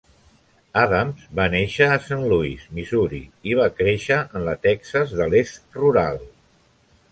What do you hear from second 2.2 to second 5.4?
Louis, Missouri, i va créixer en la Texas de